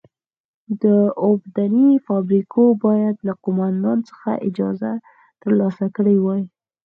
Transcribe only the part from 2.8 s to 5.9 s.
باید له قومندان څخه اجازه ترلاسه